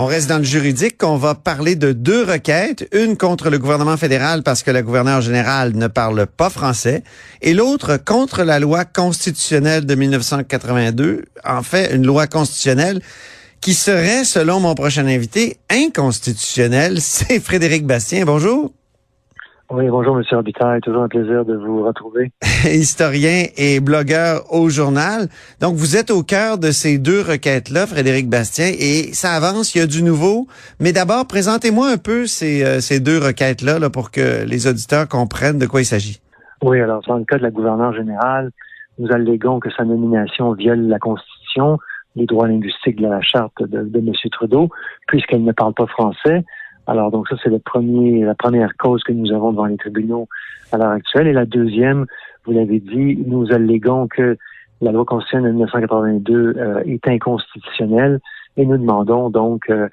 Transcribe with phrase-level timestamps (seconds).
[0.00, 1.02] On reste dans le juridique.
[1.02, 2.88] On va parler de deux requêtes.
[2.92, 7.02] Une contre le gouvernement fédéral parce que la gouverneure générale ne parle pas français
[7.42, 11.24] et l'autre contre la loi constitutionnelle de 1982.
[11.44, 13.02] En fait, une loi constitutionnelle
[13.60, 17.00] qui serait, selon mon prochain invité, inconstitutionnelle.
[17.02, 18.24] C'est Frédéric Bastien.
[18.24, 18.70] Bonjour.
[19.70, 20.80] Oui, bonjour, Monsieur Robitaille.
[20.80, 22.32] Toujours un plaisir de vous retrouver.
[22.64, 25.28] Historien et blogueur au journal.
[25.60, 29.80] Donc, vous êtes au cœur de ces deux requêtes-là, Frédéric Bastien, et ça avance, il
[29.80, 30.46] y a du nouveau.
[30.80, 35.06] Mais d'abord, présentez-moi un peu ces, euh, ces deux requêtes-là là, pour que les auditeurs
[35.06, 36.18] comprennent de quoi il s'agit.
[36.62, 38.50] Oui, alors, dans le cas de la gouverneure générale,
[38.98, 41.78] nous allégons que sa nomination viole la Constitution,
[42.16, 44.12] les droits linguistiques de la charte de, de M.
[44.32, 44.70] Trudeau,
[45.08, 46.42] puisqu'elle ne parle pas français.
[46.88, 50.26] Alors, donc ça, c'est le premier, la première cause que nous avons devant les tribunaux
[50.72, 51.26] à l'heure actuelle.
[51.26, 52.06] Et la deuxième,
[52.46, 54.38] vous l'avez dit, nous allégons que
[54.80, 58.20] la loi constitutionnelle de 1982 euh, est inconstitutionnelle
[58.56, 59.88] et nous demandons donc euh,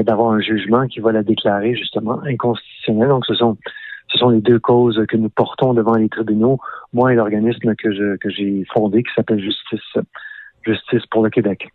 [0.00, 3.08] d'avoir un jugement qui va la déclarer justement inconstitutionnelle.
[3.08, 3.56] Donc, ce sont
[4.08, 6.58] ce sont les deux causes que nous portons devant les tribunaux,
[6.92, 10.04] moi et l'organisme que que j'ai fondé qui s'appelle Justice
[10.62, 11.68] Justice pour le Québec.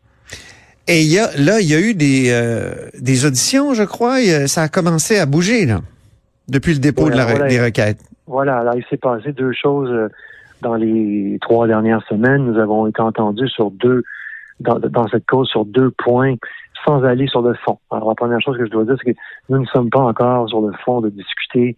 [0.92, 4.18] Et il y a, là, il y a eu des, euh, des auditions, je crois.
[4.48, 5.82] ça a commencé à bouger là,
[6.48, 8.02] depuis le dépôt de la, des requêtes.
[8.26, 10.10] Voilà, alors il s'est passé deux choses euh,
[10.64, 12.44] dans les trois dernières semaines.
[12.44, 14.04] Nous avons été entendus sur deux,
[14.62, 16.34] dans, dans cette cause, sur deux points,
[16.84, 17.78] sans aller sur le fond.
[17.92, 20.50] Alors la première chose que je dois dire, c'est que nous ne sommes pas encore
[20.50, 21.76] sur le fond de discuter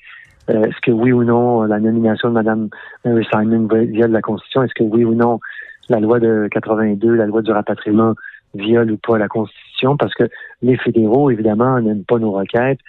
[0.50, 2.70] euh, est-ce que oui ou non la nomination de Mme
[3.04, 5.42] Mary Simon viole la Constitution, est-ce que oui ou non
[5.89, 8.16] la loi de 82, la loi du rapatriement
[8.54, 10.24] viole ou pas la Constitution, parce que
[10.62, 12.80] les fédéraux, évidemment, n'aiment pas nos requêtes.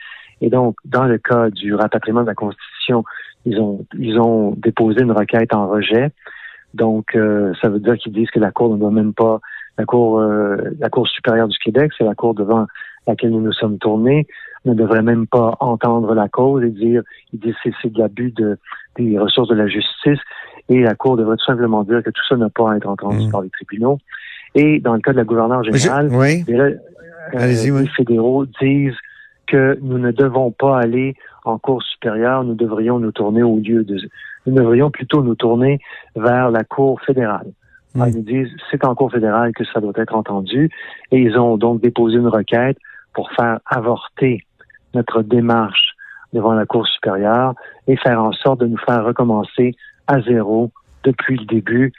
[0.41, 3.05] Et donc, dans le cas du rapatriement de la Constitution,
[3.45, 6.11] ils ont, ils ont déposé une requête en rejet.
[6.75, 9.41] Donc, euh, ça veut dire qu'ils disent que la Cour ne doit même pas,
[9.79, 12.67] la Cour, euh, la Cour supérieure du Québec, c'est la Cour devant
[13.07, 14.27] laquelle nous nous sommes tournés,
[14.65, 17.03] ne devrait même pas entendre la cause et dire,
[17.33, 18.59] ils disent que c'est de l'abus de,
[18.97, 20.21] des ressources de la justice.
[20.69, 23.27] Et la Cour devrait tout simplement dire que tout ça n'a pas à être entendu
[23.27, 23.31] mmh.
[23.31, 23.99] par les tribunaux.
[24.55, 28.97] Et dans le cas de la gouverneure générale, euh, les fédéraux disent
[29.47, 31.15] que nous ne devons pas aller
[31.45, 33.99] en cour supérieure, nous devrions nous tourner au lieu de...
[34.47, 35.81] Nous devrions plutôt nous tourner
[36.17, 37.53] vers la cour fédérale.
[37.95, 38.05] Hmm.
[38.07, 40.71] Ils nous disent c'est en cour fédérale que ça doit être entendu
[41.11, 42.79] et ils ont donc déposé une requête
[43.15, 44.45] pour faire avorter
[44.95, 45.95] notre démarche
[46.33, 47.55] devant la cour supérieure
[47.87, 49.75] et faire en sorte de nous faire recommencer
[50.07, 50.71] à zéro
[51.05, 51.93] depuis le début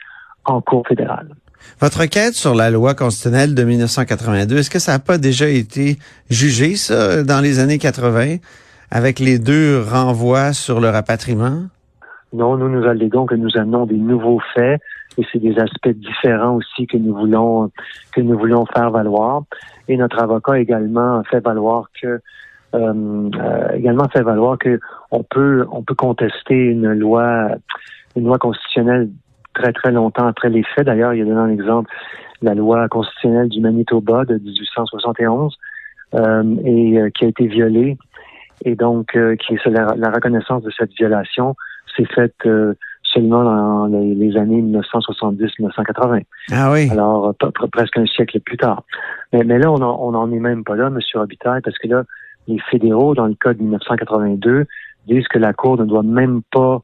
[0.44, 1.28] en cour fédérale.
[1.80, 5.98] Votre requête sur la loi constitutionnelle de 1982, est-ce que ça n'a pas déjà été
[6.30, 8.36] jugé, ça, dans les années 80,
[8.90, 11.64] avec les deux renvois sur le rapatriement?
[12.32, 14.80] Non, nous nous allégons que nous amenons des nouveaux faits
[15.18, 17.70] et c'est des aspects différents aussi que nous voulons
[18.12, 18.38] que nous
[18.74, 19.42] faire valoir.
[19.86, 22.20] Et notre avocat également fait valoir que euh,
[22.74, 24.80] euh, également fait valoir que
[25.12, 27.50] on peut on peut contester une loi
[28.16, 29.10] une loi constitutionnelle
[29.54, 30.86] très, très longtemps après les faits.
[30.86, 31.90] D'ailleurs, il y a donné un exemple,
[32.42, 35.56] la loi constitutionnelle du Manitoba de 1871,
[36.14, 37.96] euh, et euh, qui a été violée.
[38.64, 41.56] Et donc, euh, qui est la, la, reconnaissance de cette violation
[41.96, 42.48] s'est faite
[43.02, 46.22] seulement dans les, années 1970-1980.
[46.52, 46.88] Ah oui.
[46.90, 47.34] Alors,
[47.72, 48.82] presque un siècle plus tard.
[49.32, 49.78] Mais, mais là, on
[50.10, 50.98] n'en est même pas là, M.
[51.14, 52.04] Robitaille, parce que là,
[52.48, 54.66] les fédéraux, dans le code 1982,
[55.06, 56.80] disent que la Cour ne doit même pas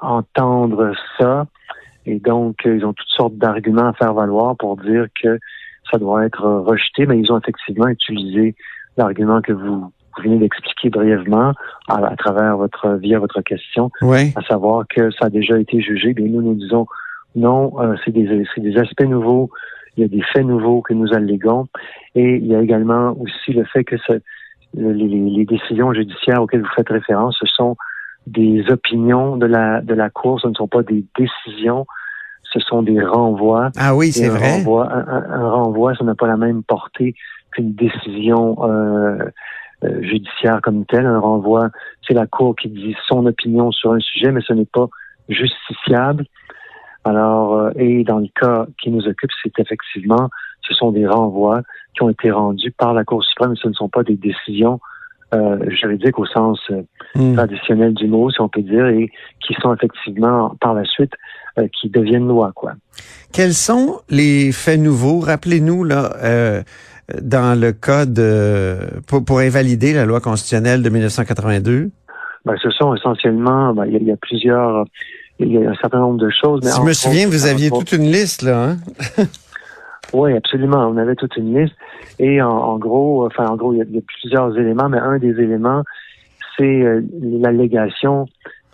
[0.00, 1.46] entendre ça
[2.06, 5.38] et donc, ils ont toutes sortes d'arguments à faire valoir pour dire que
[5.90, 8.54] ça doit être rejeté, mais ils ont effectivement utilisé
[8.96, 11.52] l'argument que vous, venez d'expliquer brièvement
[11.88, 16.12] à, travers votre via votre question, à savoir que ça a déjà été jugé.
[16.12, 16.86] Bien, nous nous disons
[17.34, 19.50] non, euh, c'est des, des aspects nouveaux,
[19.96, 21.66] il y a des faits nouveaux que nous alléguons,
[22.14, 23.96] et il y a également aussi le fait que
[24.74, 27.76] les, les, décisions judiciaires auxquelles vous faites référence, ce sont
[28.26, 31.86] des opinions de la, de la Cour, ce ne sont pas des décisions,
[32.52, 33.70] ce sont des renvois.
[33.76, 34.58] Ah oui, c'est vrai.
[34.58, 37.14] Renvoi, un, renvoi, ça n'a pas la même portée
[37.52, 39.18] qu'une décision euh,
[39.84, 41.06] euh, judiciaire comme telle.
[41.06, 41.70] Un renvoi,
[42.06, 44.88] c'est la Cour qui dit son opinion sur un sujet, mais ce n'est pas
[45.28, 46.26] justiciable.
[47.04, 50.30] Alors, euh, et dans le cas qui nous occupe, c'est effectivement,
[50.62, 51.62] ce sont des renvois
[51.94, 54.78] qui ont été rendus par la Cour suprême, mais ce ne sont pas des décisions
[55.34, 56.82] euh, juridiques au sens euh,
[57.14, 57.34] hmm.
[57.34, 61.12] traditionnel du mot, si on peut dire, et qui sont effectivement par la suite
[61.58, 62.72] euh, qui deviennent loi, quoi.
[63.32, 65.20] Quels sont les faits nouveaux?
[65.20, 66.12] Rappelez-nous là.
[66.22, 66.62] Euh,
[67.20, 71.90] dans le cas de pour, pour, invalider la loi constitutionnelle de 1982?
[72.44, 74.84] Ben, ce sont essentiellement, ben, il y, a plusieurs,
[75.40, 76.60] il y a un certain nombre de choses.
[76.64, 78.70] Mais je me souviens, vous aviez toute une liste là.
[78.70, 78.76] Hein?
[80.12, 80.86] Oui, absolument.
[80.86, 81.74] On avait toute une liste.
[82.18, 85.82] Et en, gros, enfin, en gros, il y, a, plusieurs éléments, mais un des éléments,
[86.56, 88.26] c'est euh, l'allégation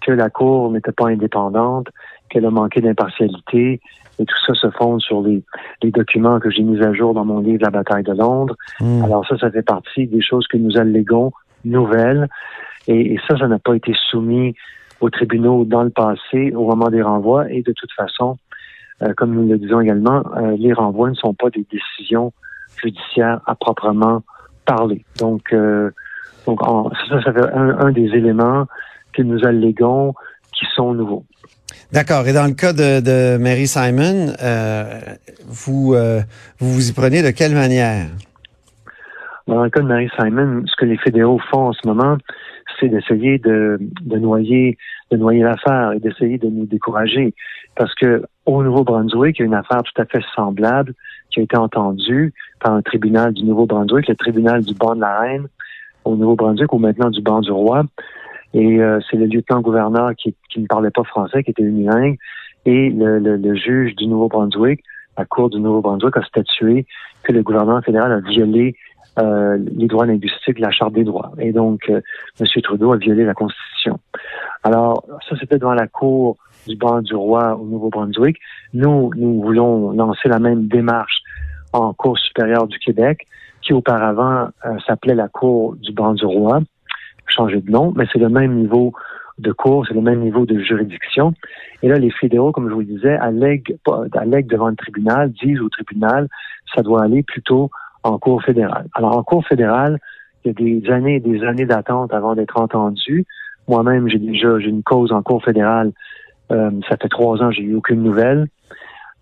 [0.04, 1.88] que la Cour n'était pas indépendante,
[2.28, 3.80] qu'elle a manqué d'impartialité,
[4.18, 5.42] et tout ça se fonde sur les,
[5.82, 8.56] documents que j'ai mis à jour dans mon livre La bataille de Londres.
[8.80, 9.04] Hmm.
[9.04, 11.30] Alors ça, ça fait partie des choses que nous allégons
[11.64, 12.28] nouvelles.
[12.88, 14.54] Et, et ça, ça n'a pas été soumis
[15.00, 17.50] aux tribunaux dans le passé au moment des renvois.
[17.50, 18.38] Et de toute façon,
[19.02, 22.32] euh, comme nous le disons également, euh, les renvois ne sont pas des décisions
[22.82, 24.22] judiciaires à proprement
[24.64, 25.04] parler.
[25.18, 25.90] Donc, euh,
[26.46, 26.60] donc
[27.08, 28.66] ça, ça fait un, des éléments
[29.12, 30.14] que nous alléguons
[30.52, 31.24] qui sont nouveaux.
[31.92, 32.26] D'accord.
[32.26, 34.32] Et dans le cas de, Mary Simon,
[35.46, 35.94] vous,
[36.58, 38.06] vous vous y prenez de quelle manière?
[39.46, 42.16] Dans le cas de Mary Simon, ce que les fédéraux font en ce moment,
[42.78, 44.76] c'est d'essayer de, de noyer
[45.10, 47.34] de noyer l'affaire et d'essayer de nous décourager.
[47.76, 50.94] Parce que au Nouveau-Brunswick, il y a une affaire tout à fait semblable
[51.30, 55.20] qui a été entendue par un tribunal du Nouveau-Brunswick, le tribunal du banc de la
[55.20, 55.48] Reine
[56.06, 57.82] au Nouveau-Brunswick ou maintenant du banc du roi.
[58.54, 62.16] Et euh, c'est le lieutenant-gouverneur qui, qui, ne parlait pas français, qui était unilingue,
[62.64, 64.82] et le, le, le juge du Nouveau-Brunswick,
[65.18, 66.86] la Cour du Nouveau-Brunswick, a statué
[67.24, 68.76] que le gouvernement fédéral a violé
[69.18, 71.32] euh, les droits linguistiques, la Charte des droits.
[71.38, 72.00] Et donc, euh,
[72.40, 72.46] M.
[72.62, 74.00] Trudeau a violé la Constitution.
[74.62, 78.38] Alors, ça, c'était devant la Cour du banc du roi au Nouveau-Brunswick.
[78.74, 81.22] Nous, nous voulons lancer la même démarche
[81.72, 83.26] en Cour supérieure du Québec,
[83.62, 86.60] qui auparavant euh, s'appelait la Cour du banc du roi,
[87.26, 88.92] changé de nom, mais c'est le même niveau
[89.38, 91.32] de cour, c'est le même niveau de juridiction.
[91.82, 95.68] Et là, les fédéraux, comme je vous le disais, allèguent, devant le tribunal, disent au
[95.68, 96.28] tribunal,
[96.74, 97.70] ça doit aller plutôt
[98.02, 98.86] en Cour fédérale.
[98.94, 99.98] Alors, en Cour fédérale,
[100.44, 103.26] il y a des années et des années d'attente avant d'être entendu.
[103.68, 105.92] Moi-même, j'ai déjà j'ai une cause en Cour fédérale.
[106.50, 108.48] Euh, ça fait trois ans, j'ai eu aucune nouvelle.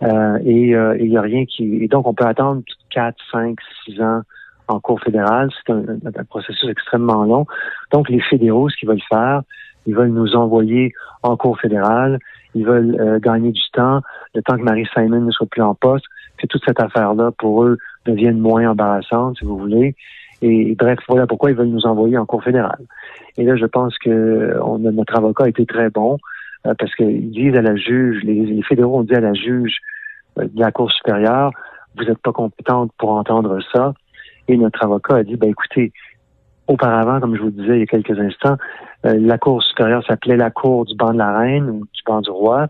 [0.02, 1.82] Euh, et euh, il n'y a rien qui.
[1.82, 4.22] Et donc, on peut attendre quatre, cinq, six ans
[4.68, 5.50] en Cour fédérale.
[5.54, 7.46] C'est un, un, processus extrêmement long.
[7.92, 9.42] Donc, les fédéraux, ce qu'ils veulent faire,
[9.86, 10.92] ils veulent nous envoyer
[11.22, 12.18] en Cour fédérale.
[12.54, 14.00] Ils veulent euh, gagner du temps,
[14.34, 16.06] le temps que Marie Simon ne soit plus en poste,
[16.38, 19.94] que toute cette affaire-là, pour eux, devienne moins embarrassante, si vous voulez.
[20.42, 22.84] Et bref, voilà pourquoi ils veulent nous envoyer en Cour fédérale.
[23.38, 26.18] Et là, je pense que on notre avocat a été très bon euh,
[26.74, 29.78] parce qu'ils disent à la juge, les, fédéraux ont dit à la juge
[30.38, 31.50] euh, de la Cour supérieure,
[31.96, 33.94] vous n'êtes pas compétente pour entendre ça.
[34.48, 35.92] Et notre avocat a dit, ben écoutez,
[36.68, 38.56] auparavant, comme je vous disais il y a quelques instants,
[39.04, 42.20] euh, la Cour supérieure s'appelait la Cour du banc de la Reine ou du banc
[42.20, 42.68] du roi.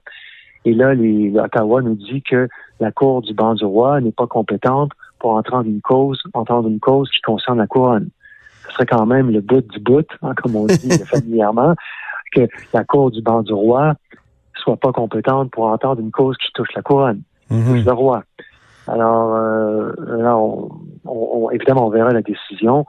[0.65, 2.49] Et là, les, l'Ottawa nous dit que
[2.81, 6.81] la Cour du banc du roi n'est pas compétente pour entendre une cause, entendre une
[6.81, 8.09] cause qui concerne la couronne.
[8.67, 11.75] Ce serait quand même le bout du bout, hein, comme on dit familièrement,
[12.33, 13.95] que la Cour du banc du roi
[14.55, 18.23] soit pas compétente pour entendre une cause qui touche la couronne, qui touche le roi.
[18.89, 19.93] Alors, euh,
[21.05, 22.87] on, évidemment, on verra la décision.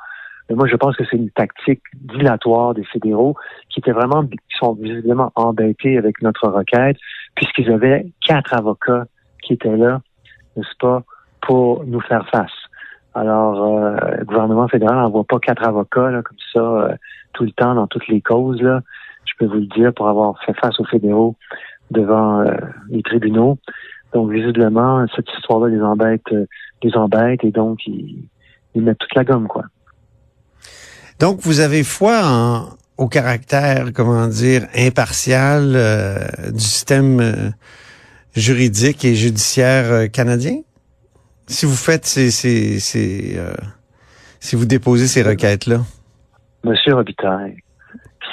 [0.50, 3.36] Mais moi, je pense que c'est une tactique dilatoire des fédéraux
[3.70, 6.98] qui étaient vraiment, qui sont visiblement embêtés avec notre requête,
[7.36, 9.06] puisqu'ils avaient quatre avocats
[9.44, 10.02] qui étaient là,
[10.56, 11.04] n'est-ce pas,
[11.42, 12.52] pour nous faire face.
[13.14, 16.96] Alors, euh, le gouvernement fédéral n'envoie pas quatre avocats là, comme ça euh,
[17.34, 18.62] tout le temps dans toutes les causes.
[18.62, 18.82] Là.
[19.28, 21.36] Je peux vous le dire pour avoir fait face aux fédéraux
[21.92, 22.56] devant euh,
[22.90, 23.60] les tribunaux.
[24.14, 26.24] Donc, visiblement, cette histoire-là les embête,
[26.82, 28.30] les embête et donc ils,
[28.74, 29.66] ils mettent toute la gomme, quoi.
[31.20, 36.20] Donc, vous avez foi en, au caractère, comment dire, impartial euh,
[36.52, 37.50] du système euh,
[38.34, 40.62] juridique et judiciaire euh, canadien?
[41.48, 43.40] Si vous faites ces, ces, ces
[44.40, 45.80] si vous déposez ces requêtes-là?
[46.64, 47.58] Monsieur Robitaille,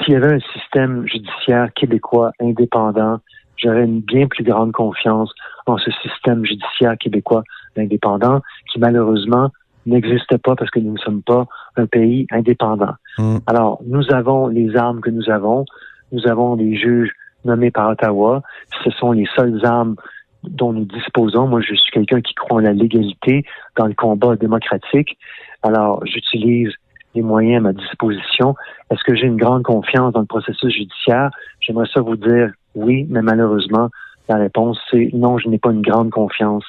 [0.05, 0.39] s'il y avait un
[0.75, 3.21] système judiciaire québécois indépendant,
[3.57, 5.33] j'aurais une bien plus grande confiance
[5.67, 7.45] en ce système judiciaire québécois
[7.77, 8.41] indépendant
[8.73, 9.51] qui malheureusement
[9.87, 12.95] n'existe pas parce que nous ne sommes pas un pays indépendant.
[13.19, 13.39] Hmm.
[13.47, 15.65] Alors, nous avons les armes que nous avons.
[16.13, 17.13] Nous avons des juges
[17.45, 18.43] nommés par Ottawa.
[18.83, 19.97] Ce sont les seules armes
[20.43, 21.47] dont nous disposons.
[21.47, 23.45] Moi, je suis quelqu'un qui croit en la légalité
[23.77, 25.19] dans le combat démocratique.
[25.63, 26.73] Alors, j'utilise
[27.15, 28.55] les moyens à ma disposition.
[28.91, 31.31] Est-ce que j'ai une grande confiance dans le processus judiciaire?
[31.61, 33.89] J'aimerais ça vous dire oui, mais malheureusement,
[34.29, 36.65] la réponse, c'est non, je n'ai pas une grande confiance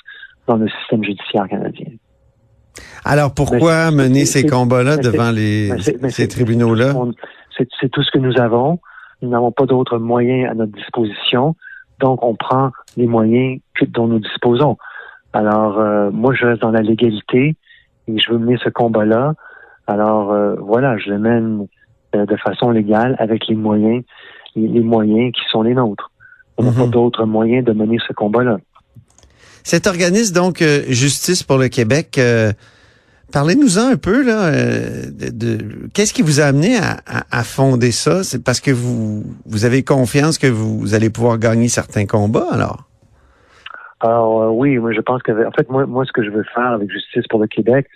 [0.47, 1.87] dans le système judiciaire canadien.
[3.03, 5.71] Alors pourquoi mener ces combats-là devant les,
[6.09, 6.93] ces tribunaux-là?
[7.79, 8.79] C'est tout ce que nous avons.
[9.21, 11.55] Nous n'avons pas d'autres moyens à notre disposition.
[11.99, 14.77] Donc, on prend les moyens dont nous disposons.
[15.31, 17.55] Alors, euh, moi, je reste dans la légalité
[18.07, 19.33] et je veux mener ce combat-là.
[19.87, 21.67] Alors, euh, voilà, je le mène
[22.15, 24.03] euh, de façon légale avec les moyens,
[24.55, 26.11] les, moyens qui sont les nôtres.
[26.57, 26.91] On n'a pas mhm.
[26.91, 28.57] d'autres moyens de mener ce combat-là.
[29.65, 32.53] Cet organisme, donc, euh, Justice pour le Québec, euh,
[33.33, 36.97] parlez-nous-en un peu, là, euh, de, qu'est-ce qui vous a amené à,
[37.31, 38.23] à, fonder ça?
[38.23, 42.83] C'est parce que vous, vous avez confiance que vous, allez pouvoir gagner certains combats, alors?
[44.01, 46.73] Alors, oui, moi, je pense que, en fait, moi, moi, ce que je veux faire
[46.73, 47.87] avec Justice pour le Québec,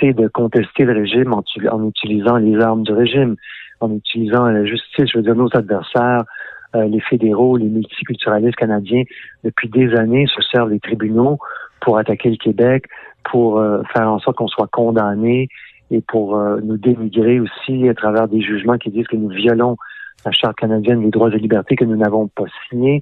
[0.00, 3.36] c'est de contester le régime en, utilisant les armes du régime,
[3.80, 6.24] en utilisant la justice, je veux dire, nos adversaires,
[6.74, 9.04] euh, les fédéraux, les multiculturalistes canadiens,
[9.44, 11.38] depuis des années, se servent des tribunaux
[11.80, 12.84] pour attaquer le Québec,
[13.30, 15.48] pour euh, faire en sorte qu'on soit condamné
[15.90, 19.76] et pour euh, nous dénigrer aussi à travers des jugements qui disent que nous violons
[20.24, 23.00] la Charte canadienne des droits et libertés que nous n'avons pas signé.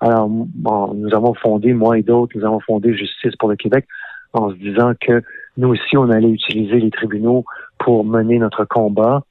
[0.00, 3.86] Alors, nous avons fondé, moi et d'autres, nous avons fondé Justice pour le Québec
[4.32, 5.22] en se disant que
[5.56, 7.44] nous aussi, on allait utiliser les tribunaux
[7.78, 9.22] pour mener notre combat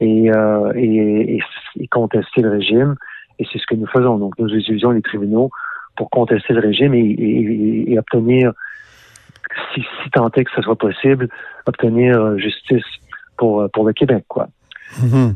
[0.00, 1.38] et, euh, et,
[1.76, 2.96] et, contester le régime.
[3.38, 4.18] Et c'est ce que nous faisons.
[4.18, 5.50] Donc, nous utilisons les tribunaux
[5.96, 8.52] pour contester le régime et, et obtenir,
[9.74, 11.28] si, si tant est que ce soit possible,
[11.66, 12.84] obtenir euh, justice
[13.36, 14.48] pour, euh, pour le Québec, quoi.
[15.02, 15.34] Mhm.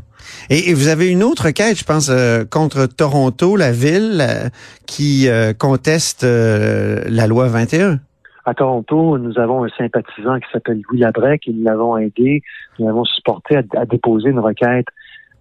[0.49, 4.51] Et, vous avez une autre quête, je pense, euh, contre Toronto, la ville,
[4.87, 5.27] qui
[5.59, 7.99] conteste la loi 21.
[8.45, 12.41] À Toronto, nous avons un sympathisant qui s'appelle Louis Labrec et nous l'avons aidé,
[12.77, 14.87] nous l'avons supporté à, déposer une requête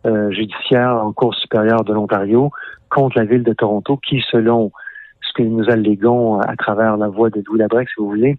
[0.07, 2.51] euh, judiciaire en Cour supérieure de l'Ontario
[2.91, 4.71] contre la ville de Toronto qui, selon
[5.21, 8.39] ce que nous alléguons à travers la voix de Louis Labrec, si vous voulez,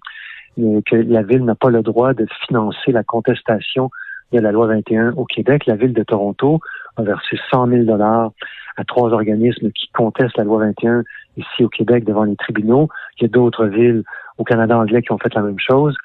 [0.60, 3.89] euh, que la ville n'a pas le droit de financer la contestation
[4.32, 5.65] de la loi 21 au Québec.
[5.65, 6.62] La ville de Toronto
[6.96, 8.32] a versé 100 000 dollars
[8.77, 11.03] à trois organismes qui contestent la loi 21
[11.38, 12.88] ici au Québec devant les tribunaux.
[13.17, 14.03] Il y a d'autres villes
[14.38, 15.96] au Canada anglais qui ont fait la même chose.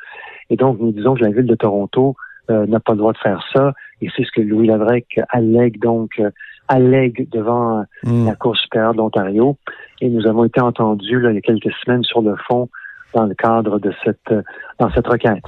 [0.51, 2.17] Et donc, nous disons que la ville de Toronto
[2.51, 3.73] euh, n'a pas le droit de faire ça.
[4.01, 6.31] Et c'est ce que Louis Lavrec allègue donc euh,
[6.69, 8.27] allègue devant hmm.
[8.27, 9.57] la Cour supérieure de l'Ontario.
[10.01, 12.71] Et nous avons été entendus là, il y a quelques semaines sur le fond
[13.15, 14.43] dans le cadre de cette euh,
[14.79, 15.43] dans cette requête.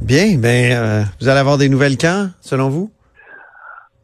[0.00, 2.90] Bien, ben vous allez avoir des nouvelles quand, selon vous?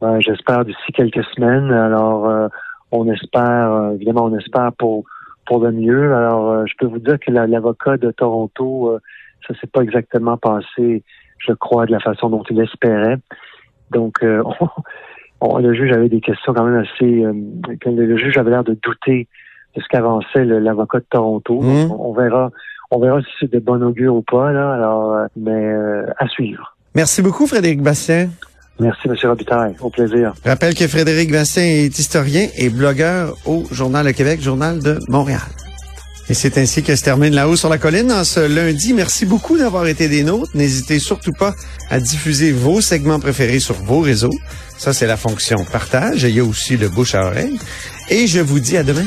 [0.00, 1.70] Ben, j'espère d'ici quelques semaines.
[1.70, 2.50] Alors,
[2.92, 5.04] on espère, évidemment, on espère pour
[5.46, 6.14] pour le mieux.
[6.14, 9.00] Alors, euh, je peux vous dire que l'avocat de Toronto, euh,
[9.46, 11.02] ça s'est pas exactement passé,
[11.38, 13.18] je crois, de la façon dont il espérait.
[13.90, 14.42] Donc, euh,
[15.60, 17.24] le juge avait des questions quand même assez...
[17.86, 19.28] le, juge avait l'air de douter
[19.76, 21.60] de ce qu'avançait l'avocat de Toronto.
[21.60, 21.90] Mmh.
[21.98, 22.50] On, verra
[22.90, 24.72] on verra si c'est de bon augure ou pas, là.
[24.72, 25.74] Alors, mais
[26.16, 26.76] à suivre.
[26.94, 28.28] Merci beaucoup, Frédéric Bastien.
[28.80, 29.14] Merci, M.
[29.22, 29.74] Robitaille.
[29.80, 30.34] Au plaisir.
[30.44, 34.98] Je rappelle que Frédéric Bastien est historien et blogueur au Journal de Québec, Journal de
[35.08, 35.40] Montréal.
[36.28, 38.94] Et c'est ainsi que se termine La Haut sur la Colline en ce lundi.
[38.94, 40.50] Merci beaucoup d'avoir été des nôtres.
[40.54, 41.54] N'hésitez surtout pas
[41.90, 44.32] à diffuser vos segments préférés sur vos réseaux.
[44.78, 46.22] Ça, c'est la fonction partage.
[46.22, 47.58] il y a aussi le bouche à oreille.
[48.08, 49.06] Et je vous dis à demain.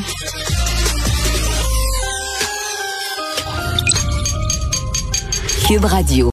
[5.67, 6.25] Cube Radio.